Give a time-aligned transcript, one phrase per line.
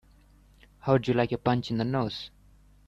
[0.79, 2.31] How would you like a punch in the nose?